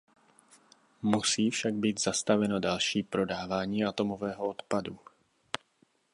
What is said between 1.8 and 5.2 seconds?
zastaveno další prodávání atomového odpadu.